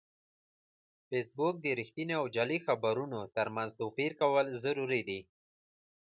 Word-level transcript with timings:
فېسبوک 1.07 1.55
د 1.61 1.67
رښتینې 1.79 2.13
او 2.21 2.25
جعلي 2.35 2.59
خبرونو 2.65 3.19
ترمنځ 3.35 3.69
توپیر 3.81 4.11
کول 4.21 4.45
ضروري 4.63 5.01
دي 5.09 5.19